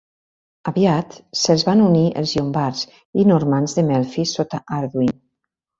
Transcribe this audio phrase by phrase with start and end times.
[0.71, 2.83] Aviat se'ls van unir els llombards
[3.25, 5.19] i normands de Melfi sota Arduin.